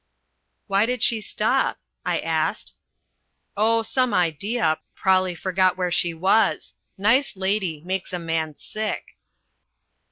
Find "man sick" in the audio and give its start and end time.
8.17-9.15